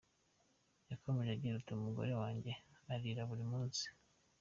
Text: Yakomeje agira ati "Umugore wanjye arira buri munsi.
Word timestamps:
Yakomeje 0.91 1.31
agira 1.33 1.53
ati 1.57 1.71
"Umugore 1.73 2.11
wanjye 2.21 2.51
arira 2.93 3.21
buri 3.29 3.43
munsi. 3.51 3.85